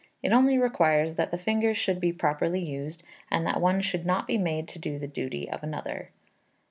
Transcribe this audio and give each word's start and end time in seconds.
It 0.23 0.33
only 0.33 0.57
requires 0.57 1.13
that 1.13 1.29
the 1.29 1.37
fingers 1.37 1.77
should 1.77 1.99
be 1.99 2.11
properly 2.11 2.59
used, 2.59 3.03
and 3.29 3.45
that 3.45 3.61
one 3.61 3.81
should 3.81 4.03
not 4.03 4.25
be 4.25 4.39
made 4.39 4.67
to 4.69 4.79
do 4.79 4.97
the 4.97 5.05
duty 5.05 5.47
of 5.47 5.61
another. 5.61 6.09